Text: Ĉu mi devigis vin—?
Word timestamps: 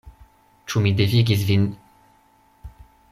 Ĉu 0.71 0.81
mi 0.85 0.93
devigis 1.01 1.43
vin—? 1.51 1.67